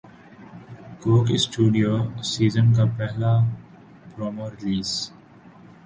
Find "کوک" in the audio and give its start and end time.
1.01-1.25